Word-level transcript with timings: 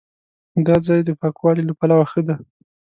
دا 0.65 0.75
ځای 0.87 0.99
د 1.05 1.09
پاکوالي 1.21 1.63
له 1.65 1.73
پلوه 1.79 2.05
ښه 2.11 2.21
دی. 2.27 2.35